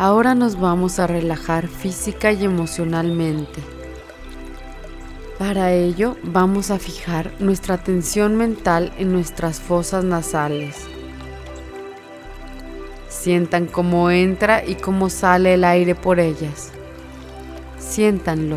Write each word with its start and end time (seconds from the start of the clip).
Ahora 0.00 0.34
nos 0.34 0.58
vamos 0.58 0.98
a 0.98 1.06
relajar 1.06 1.68
física 1.68 2.32
y 2.32 2.46
emocionalmente. 2.46 3.60
Para 5.38 5.74
ello 5.74 6.16
vamos 6.22 6.70
a 6.70 6.78
fijar 6.78 7.34
nuestra 7.38 7.74
atención 7.74 8.34
mental 8.34 8.94
en 8.96 9.12
nuestras 9.12 9.60
fosas 9.60 10.02
nasales. 10.02 10.86
Sientan 13.10 13.66
cómo 13.66 14.10
entra 14.10 14.64
y 14.66 14.76
cómo 14.76 15.10
sale 15.10 15.52
el 15.52 15.64
aire 15.64 15.94
por 15.94 16.18
ellas. 16.18 16.72
Siéntanlo. 17.78 18.56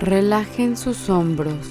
Relajen 0.00 0.76
sus 0.76 1.08
hombros. 1.08 1.68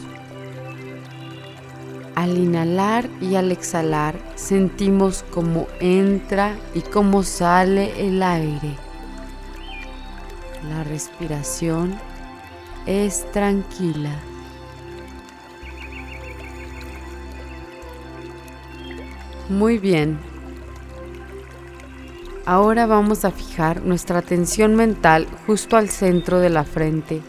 Al 2.15 2.37
inhalar 2.37 3.09
y 3.19 3.35
al 3.35 3.51
exhalar 3.51 4.15
sentimos 4.35 5.25
cómo 5.31 5.67
entra 5.81 6.55
y 6.73 6.79
cómo 6.79 7.23
sale 7.23 8.07
el 8.07 8.23
aire. 8.23 8.77
La 10.69 10.85
respiración 10.85 11.93
es 12.85 13.29
tranquila. 13.33 14.11
Muy 19.49 19.77
bien. 19.77 20.17
Ahora 22.45 22.85
vamos 22.85 23.25
a 23.25 23.31
fijar 23.31 23.81
nuestra 23.81 24.19
atención 24.19 24.75
mental 24.75 25.27
justo 25.45 25.75
al 25.75 25.89
centro 25.89 26.39
de 26.39 26.49
la 26.49 26.63
frente, 26.63 27.21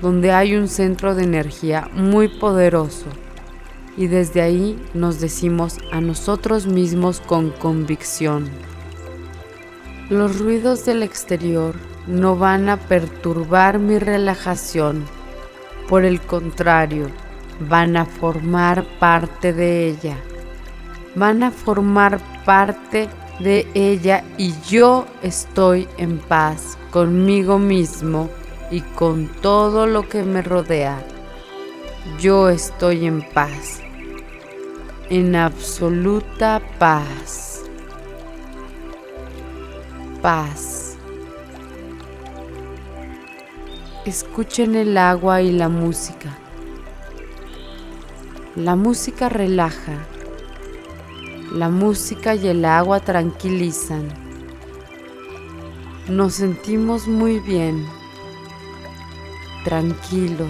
donde 0.00 0.30
hay 0.30 0.54
un 0.54 0.68
centro 0.68 1.16
de 1.16 1.24
energía 1.24 1.90
muy 1.92 2.28
poderoso 2.28 3.06
y 3.98 4.06
desde 4.06 4.40
ahí 4.40 4.80
nos 4.94 5.18
decimos 5.18 5.78
a 5.90 6.00
nosotros 6.00 6.66
mismos 6.68 7.20
con 7.20 7.50
convicción. 7.50 8.48
Los 10.08 10.38
ruidos 10.38 10.86
del 10.86 11.02
exterior 11.02 11.74
no 12.06 12.36
van 12.36 12.68
a 12.68 12.76
perturbar 12.76 13.80
mi 13.80 13.98
relajación, 13.98 15.04
por 15.88 16.04
el 16.04 16.20
contrario, 16.20 17.10
van 17.68 17.96
a 17.96 18.06
formar 18.06 18.84
parte 19.00 19.52
de 19.52 19.88
ella, 19.88 20.16
van 21.16 21.42
a 21.42 21.50
formar 21.50 22.20
parte 22.44 23.08
de 23.40 23.66
ella 23.74 24.22
y 24.38 24.54
yo 24.68 25.06
estoy 25.22 25.88
en 25.98 26.18
paz 26.18 26.78
conmigo 26.92 27.58
mismo 27.58 28.30
y 28.70 28.80
con 28.80 29.26
todo 29.42 29.88
lo 29.88 30.08
que 30.08 30.22
me 30.22 30.40
rodea. 30.40 31.02
Yo 32.20 32.48
estoy 32.48 33.06
en 33.06 33.22
paz 33.22 33.82
en 35.10 35.36
absoluta 35.36 36.60
paz. 36.78 37.62
Paz. 40.20 40.96
Escuchen 44.04 44.74
el 44.74 44.98
agua 44.98 45.40
y 45.40 45.52
la 45.52 45.68
música. 45.68 46.36
La 48.54 48.76
música 48.76 49.28
relaja. 49.28 50.06
La 51.52 51.70
música 51.70 52.34
y 52.34 52.48
el 52.48 52.64
agua 52.64 53.00
tranquilizan. 53.00 54.08
Nos 56.08 56.34
sentimos 56.34 57.06
muy 57.06 57.38
bien, 57.40 57.86
tranquilos. 59.64 60.48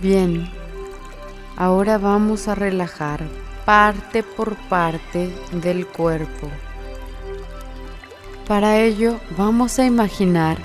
Bien, 0.00 0.50
Ahora 1.58 1.96
vamos 1.96 2.48
a 2.48 2.54
relajar 2.54 3.22
parte 3.64 4.22
por 4.22 4.56
parte 4.68 5.34
del 5.52 5.86
cuerpo. 5.86 6.50
Para 8.46 8.78
ello 8.78 9.18
vamos 9.38 9.78
a 9.78 9.86
imaginar 9.86 10.58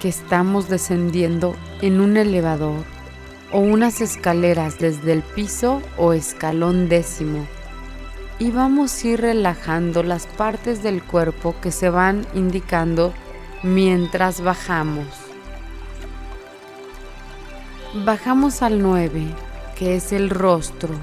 que 0.00 0.08
estamos 0.08 0.68
descendiendo 0.68 1.56
en 1.82 2.00
un 2.00 2.16
elevador 2.16 2.84
o 3.52 3.58
unas 3.58 4.00
escaleras 4.00 4.78
desde 4.78 5.14
el 5.14 5.22
piso 5.22 5.82
o 5.98 6.12
escalón 6.12 6.88
décimo 6.88 7.44
y 8.38 8.52
vamos 8.52 9.02
a 9.02 9.08
ir 9.08 9.22
relajando 9.22 10.04
las 10.04 10.28
partes 10.28 10.80
del 10.80 11.02
cuerpo 11.02 11.56
que 11.60 11.72
se 11.72 11.90
van 11.90 12.24
indicando 12.34 13.12
mientras 13.64 14.40
bajamos. 14.42 15.08
Bajamos 18.04 18.62
al 18.62 18.80
9 18.80 19.45
que 19.76 19.96
es 19.96 20.12
el 20.12 20.30
rostro. 20.30 20.94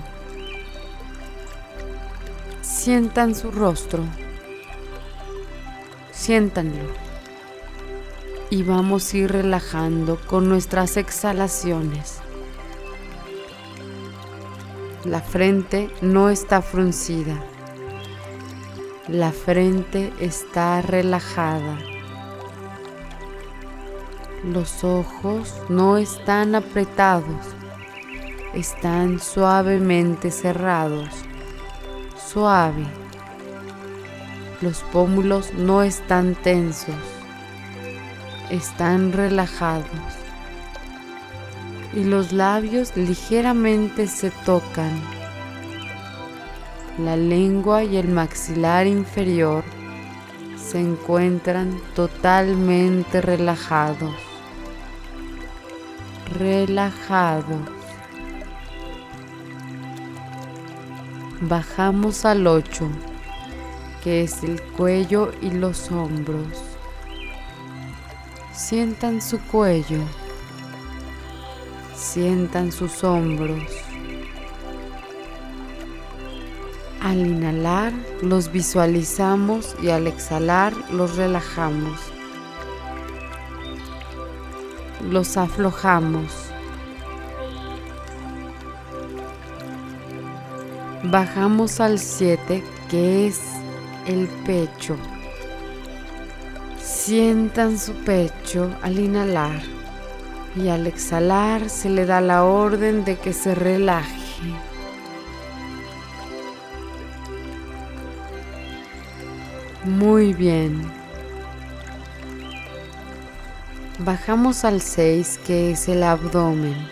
Sientan 2.61 3.35
su 3.35 3.51
rostro. 3.51 4.03
Siéntanlo. 6.11 6.83
Y 8.49 8.63
vamos 8.63 9.13
a 9.13 9.17
ir 9.17 9.31
relajando 9.31 10.19
con 10.27 10.49
nuestras 10.49 10.97
exhalaciones. 10.97 12.19
La 15.05 15.21
frente 15.21 15.89
no 16.01 16.29
está 16.29 16.61
fruncida. 16.61 17.43
La 19.07 19.31
frente 19.31 20.11
está 20.19 20.81
relajada. 20.81 21.77
Los 24.43 24.83
ojos 24.83 25.53
no 25.69 25.97
están 25.97 26.55
apretados 26.55 27.62
están 28.53 29.19
suavemente 29.19 30.29
cerrados. 30.29 31.09
Suave. 32.15 32.85
Los 34.61 34.79
pómulos 34.91 35.53
no 35.55 35.81
están 35.81 36.35
tensos. 36.35 36.95
Están 38.51 39.11
relajados. 39.11 39.87
Y 41.93 42.03
los 42.03 42.31
labios 42.31 42.95
ligeramente 42.95 44.07
se 44.07 44.29
tocan. 44.29 45.01
La 46.99 47.17
lengua 47.17 47.83
y 47.83 47.97
el 47.97 48.07
maxilar 48.09 48.85
inferior 48.85 49.63
se 50.55 50.79
encuentran 50.79 51.79
totalmente 51.95 53.19
relajados. 53.19 54.13
Relajados. 56.37 57.82
Bajamos 61.49 62.23
al 62.23 62.47
8, 62.47 62.87
que 64.01 64.23
es 64.23 64.43
el 64.43 64.61
cuello 64.61 65.33
y 65.41 65.51
los 65.51 65.91
hombros. 65.91 66.47
Sientan 68.53 69.21
su 69.21 69.39
cuello, 69.39 69.99
sientan 71.93 72.71
sus 72.71 73.03
hombros. 73.03 73.61
Al 77.01 77.17
inhalar 77.17 77.91
los 78.21 78.49
visualizamos 78.49 79.75
y 79.83 79.89
al 79.89 80.07
exhalar 80.07 80.73
los 80.93 81.17
relajamos. 81.17 81.99
Los 85.09 85.35
aflojamos. 85.35 86.42
Bajamos 91.13 91.79
al 91.79 91.99
7 91.99 92.63
que 92.89 93.27
es 93.27 93.39
el 94.07 94.27
pecho. 94.47 94.97
Sientan 96.81 97.77
su 97.77 97.93
pecho 97.93 98.71
al 98.81 98.97
inhalar 98.97 99.61
y 100.55 100.69
al 100.69 100.87
exhalar 100.87 101.69
se 101.69 101.91
le 101.91 102.07
da 102.07 102.19
la 102.19 102.43
orden 102.45 103.05
de 103.05 103.17
que 103.17 103.31
se 103.31 103.53
relaje. 103.53 104.09
Muy 109.85 110.33
bien. 110.33 110.81
Bajamos 113.99 114.65
al 114.65 114.81
6 114.81 115.41
que 115.45 115.73
es 115.73 115.87
el 115.87 116.01
abdomen. 116.01 116.87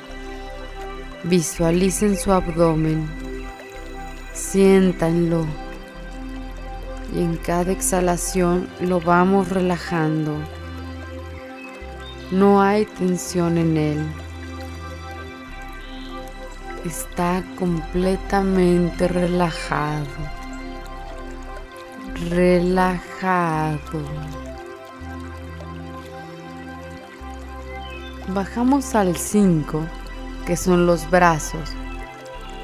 Visualicen 1.23 2.15
su 2.15 2.31
abdomen 2.31 3.30
Siéntanlo. 4.51 5.45
Y 7.15 7.19
en 7.19 7.37
cada 7.37 7.71
exhalación 7.71 8.67
lo 8.81 8.99
vamos 8.99 9.47
relajando. 9.47 10.35
No 12.31 12.61
hay 12.61 12.83
tensión 12.85 13.57
en 13.57 13.77
él. 13.77 14.05
Está 16.83 17.45
completamente 17.57 19.07
relajado. 19.07 20.05
Relajado. 22.29 24.01
Bajamos 28.27 28.95
al 28.95 29.15
5, 29.15 29.81
que 30.45 30.57
son 30.57 30.85
los 30.85 31.09
brazos 31.09 31.69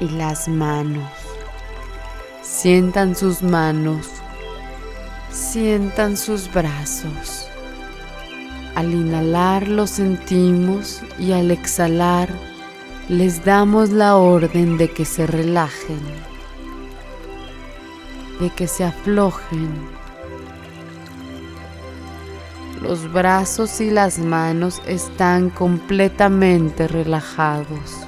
y 0.00 0.10
las 0.10 0.48
manos. 0.48 1.17
Sientan 2.50 3.14
sus 3.14 3.42
manos 3.42 4.08
Sientan 5.30 6.16
sus 6.16 6.50
brazos. 6.50 7.46
Al 8.74 8.90
inhalar 8.90 9.68
los 9.68 9.90
sentimos 9.90 11.02
y 11.18 11.32
al 11.32 11.50
exhalar 11.50 12.30
les 13.10 13.44
damos 13.44 13.90
la 13.90 14.16
orden 14.16 14.78
de 14.78 14.90
que 14.90 15.04
se 15.04 15.26
relajen, 15.26 16.00
de 18.40 18.48
que 18.50 18.66
se 18.66 18.84
aflojen. 18.84 19.70
Los 22.80 23.12
brazos 23.12 23.80
y 23.82 23.90
las 23.90 24.18
manos 24.18 24.80
están 24.86 25.50
completamente 25.50 26.88
relajados. 26.88 28.07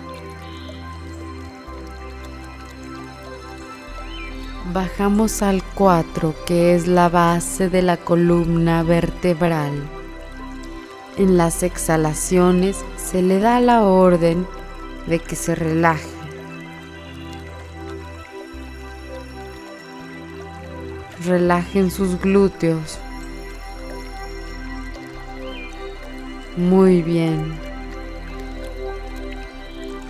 Bajamos 4.73 5.43
al 5.43 5.65
4, 5.75 6.33
que 6.47 6.77
es 6.77 6.87
la 6.87 7.09
base 7.09 7.69
de 7.69 7.83
la 7.83 7.97
columna 7.97 8.85
vertebral. 8.85 9.73
En 11.17 11.37
las 11.37 11.65
exhalaciones 11.65 12.77
se 12.97 13.21
le 13.21 13.41
da 13.41 13.59
la 13.59 13.83
orden 13.83 14.47
de 15.09 15.19
que 15.19 15.35
se 15.35 15.57
relaje. 15.57 16.07
Relajen 21.27 21.91
sus 21.91 22.21
glúteos. 22.21 23.01
Muy 26.57 27.03
bien. 27.03 27.59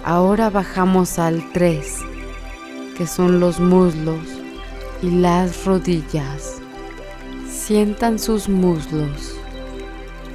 Ahora 0.05 0.51
bajamos 0.51 1.19
al 1.19 1.51
3, 1.53 1.97
que 2.99 3.07
son 3.07 3.41
los 3.41 3.59
muslos 3.59 4.40
y 5.03 5.11
las 5.11 5.65
rodillas. 5.65 6.61
Sientan 7.49 8.19
sus 8.19 8.49
muslos. 8.49 9.35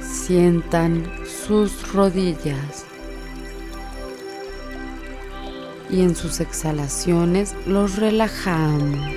Sientan 0.00 1.04
sus 1.24 1.92
rodillas. 1.92 2.86
y 5.90 6.02
en 6.02 6.16
sus 6.16 6.40
exhalaciones 6.40 7.54
los 7.66 7.96
relajamos, 7.96 9.14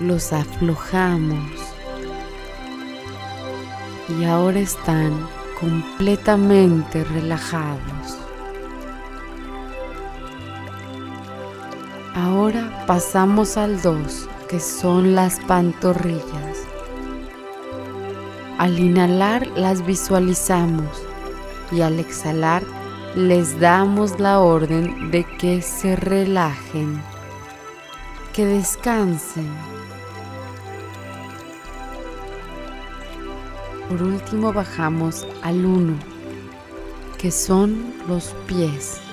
los 0.00 0.32
aflojamos 0.32 1.50
y 4.08 4.24
ahora 4.24 4.60
están 4.60 5.28
completamente 5.60 7.04
relajados. 7.04 8.27
Ahora 12.20 12.84
pasamos 12.88 13.56
al 13.56 13.80
2, 13.80 14.28
que 14.48 14.58
son 14.58 15.14
las 15.14 15.38
pantorrillas. 15.38 16.66
Al 18.58 18.76
inhalar 18.76 19.46
las 19.56 19.86
visualizamos 19.86 21.00
y 21.70 21.82
al 21.82 22.00
exhalar 22.00 22.64
les 23.14 23.60
damos 23.60 24.18
la 24.18 24.40
orden 24.40 25.12
de 25.12 25.22
que 25.38 25.62
se 25.62 25.94
relajen, 25.94 27.00
que 28.32 28.46
descansen. 28.46 29.48
Por 33.88 34.02
último 34.02 34.52
bajamos 34.52 35.24
al 35.42 35.64
1, 35.64 35.94
que 37.16 37.30
son 37.30 37.94
los 38.08 38.34
pies. 38.48 39.07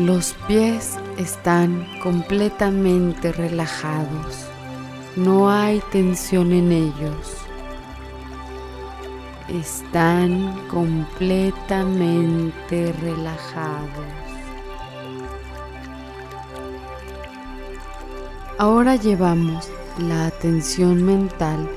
Los 0.00 0.34
pies 0.48 0.96
están 1.18 1.86
completamente 2.02 3.30
relajados, 3.32 4.46
no 5.14 5.50
hay 5.50 5.82
tensión 5.92 6.52
en 6.52 6.72
ellos. 6.72 7.36
Están 9.46 10.58
completamente 10.68 12.94
relajados. 13.02 14.06
Ahora 18.56 18.96
llevamos 18.96 19.68
la 19.98 20.28
atención 20.28 21.04
mental 21.04 21.68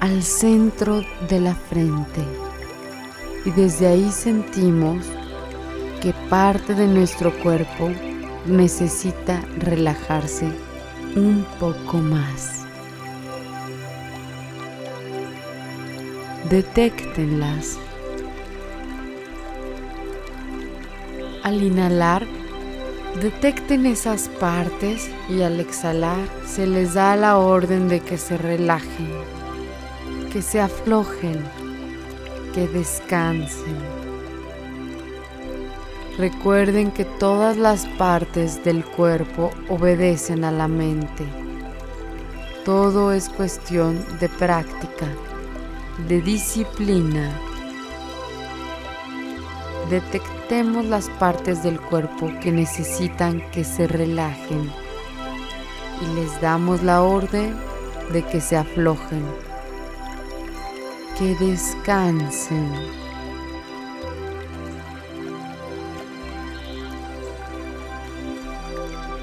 al 0.00 0.24
centro 0.24 1.02
de 1.28 1.38
la 1.38 1.54
frente. 1.54 2.24
Y 3.44 3.52
desde 3.52 3.86
ahí 3.86 4.10
sentimos 4.10 5.06
que 6.00 6.14
parte 6.30 6.74
de 6.74 6.86
nuestro 6.86 7.30
cuerpo 7.40 7.90
necesita 8.46 9.42
relajarse 9.58 10.46
un 11.14 11.44
poco 11.58 11.98
más. 11.98 12.64
Detéctenlas. 16.48 17.78
Al 21.42 21.62
inhalar, 21.62 22.26
detecten 23.20 23.84
esas 23.84 24.28
partes 24.28 25.10
y 25.28 25.42
al 25.42 25.60
exhalar 25.60 26.26
se 26.46 26.66
les 26.66 26.94
da 26.94 27.14
la 27.16 27.36
orden 27.36 27.88
de 27.88 28.00
que 28.00 28.16
se 28.16 28.38
relajen, 28.38 29.10
que 30.32 30.40
se 30.40 30.60
aflojen, 30.60 31.44
que 32.54 32.66
descansen. 32.68 33.99
Recuerden 36.20 36.90
que 36.90 37.06
todas 37.06 37.56
las 37.56 37.86
partes 37.86 38.62
del 38.62 38.84
cuerpo 38.84 39.52
obedecen 39.70 40.44
a 40.44 40.50
la 40.50 40.68
mente. 40.68 41.24
Todo 42.62 43.12
es 43.12 43.30
cuestión 43.30 44.04
de 44.18 44.28
práctica 44.28 45.06
de 46.08 46.20
disciplina. 46.20 47.32
Detectemos 49.88 50.84
las 50.84 51.08
partes 51.08 51.62
del 51.62 51.80
cuerpo 51.80 52.30
que 52.42 52.52
necesitan 52.52 53.40
que 53.50 53.64
se 53.64 53.86
relajen 53.86 54.70
y 56.02 56.14
les 56.16 56.38
damos 56.42 56.82
la 56.82 57.00
orden 57.00 57.56
de 58.12 58.22
que 58.24 58.42
se 58.42 58.58
aflojen, 58.58 59.24
que 61.18 61.34
descansen. 61.36 62.99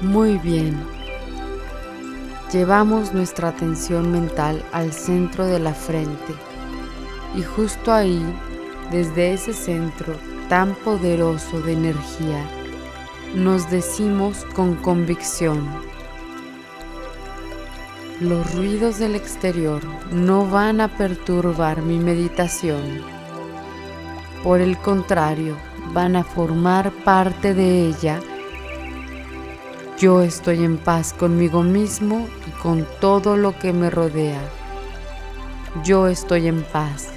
Muy 0.00 0.38
bien. 0.38 0.80
Llevamos 2.52 3.12
nuestra 3.12 3.48
atención 3.48 4.12
mental 4.12 4.64
al 4.72 4.92
centro 4.92 5.44
de 5.44 5.58
la 5.58 5.74
frente 5.74 6.34
y 7.36 7.42
justo 7.42 7.92
ahí, 7.92 8.22
desde 8.90 9.34
ese 9.34 9.52
centro 9.52 10.14
tan 10.48 10.74
poderoso 10.76 11.60
de 11.60 11.74
energía, 11.74 12.42
nos 13.34 13.70
decimos 13.70 14.46
con 14.54 14.76
convicción, 14.76 15.68
los 18.20 18.52
ruidos 18.52 18.98
del 18.98 19.14
exterior 19.14 19.80
no 20.10 20.44
van 20.48 20.80
a 20.80 20.88
perturbar 20.88 21.82
mi 21.82 21.98
meditación. 21.98 23.00
Por 24.42 24.60
el 24.60 24.76
contrario, 24.78 25.56
van 25.92 26.16
a 26.16 26.24
formar 26.24 26.90
parte 27.04 27.54
de 27.54 27.86
ella. 27.86 28.20
Yo 30.00 30.22
estoy 30.22 30.64
en 30.64 30.78
paz 30.78 31.12
conmigo 31.12 31.64
mismo 31.64 32.28
y 32.46 32.50
con 32.62 32.86
todo 33.00 33.36
lo 33.36 33.58
que 33.58 33.72
me 33.72 33.90
rodea. 33.90 34.40
Yo 35.82 36.06
estoy 36.06 36.46
en 36.46 36.62
paz 36.62 37.08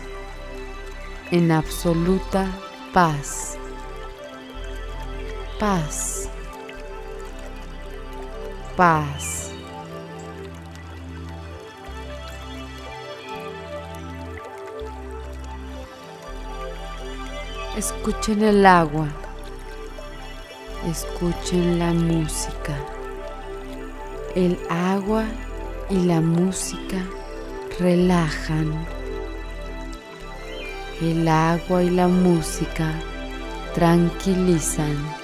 en 1.29 1.51
absoluta 1.51 2.47
paz. 2.91 3.57
Paz. 5.59 6.27
Paz. 8.75 9.51
Escuchen 17.77 18.41
el 18.41 18.65
agua. 18.65 19.20
Escuchen 20.85 21.77
la 21.77 21.93
música. 21.93 22.75
El 24.35 24.57
agua 24.67 25.25
y 25.91 26.05
la 26.05 26.21
música 26.21 27.05
relajan. 27.79 28.83
El 30.99 31.27
agua 31.27 31.83
y 31.83 31.91
la 31.91 32.07
música 32.07 32.99
tranquilizan. 33.75 35.20